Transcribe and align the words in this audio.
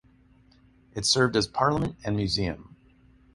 It 0.95 1.05
served 1.05 1.35
as 1.35 1.45
parliament 1.45 1.95
and 2.03 2.15
museum. 2.15 2.75